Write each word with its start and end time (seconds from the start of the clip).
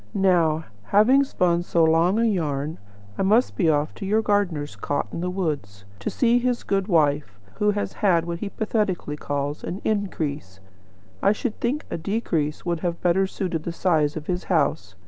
"Now, 0.15 0.63
having 0.85 1.23
spun 1.23 1.61
so 1.61 1.83
long 1.83 2.17
a 2.17 2.25
yarn, 2.25 2.79
I 3.19 3.21
must 3.21 3.55
be 3.55 3.69
off 3.69 3.93
to 3.93 4.05
your 4.07 4.23
gardener's 4.23 4.75
cot 4.75 5.05
in 5.11 5.21
the 5.21 5.29
wood, 5.29 5.67
to 5.99 6.09
see 6.09 6.39
his 6.39 6.63
good 6.63 6.87
wife, 6.87 7.39
who 7.57 7.69
has 7.69 7.93
had 7.93 8.25
what 8.25 8.39
he 8.39 8.49
pathetically 8.49 9.15
calls 9.15 9.63
'an 9.63 9.79
increase.' 9.83 10.59
I 11.21 11.33
should 11.33 11.59
think 11.59 11.85
a 11.91 11.99
decrease 11.99 12.65
would 12.65 12.79
have 12.79 12.99
better 13.03 13.27
suited 13.27 13.61
the 13.61 13.71
size 13.71 14.17
of 14.17 14.25
his 14.25 14.45
house. 14.45 14.95